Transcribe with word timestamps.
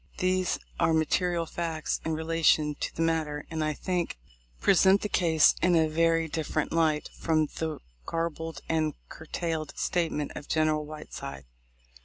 These 0.17 0.57
are 0.79 0.93
the 0.93 0.97
material 0.97 1.45
facts 1.45 2.01
in 2.03 2.13
relation 2.15 2.73
to 2.73 2.95
the 2.95 3.03
matter, 3.03 3.45
and 3.51 3.63
I 3.63 3.73
think 3.73 4.17
present 4.59 5.01
the 5.01 5.09
case 5.09 5.53
in 5.61 5.75
a 5.75 5.87
very 5.87 6.27
dif 6.27 6.49
ferent 6.49 6.71
light 6.71 7.11
from 7.19 7.45
the 7.59 7.77
garbled 8.07 8.61
and 8.67 8.95
curtailed 9.09 9.75
statment 9.77 10.31
of 10.35 10.47
General 10.49 10.87
Whiteside. 10.87 11.45